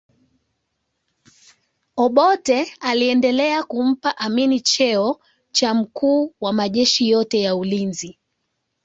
[1.97, 5.19] Obote aliendelea kumpa Amin cheo
[5.51, 8.19] cha mkuu wa majeshi yote ya ulinzi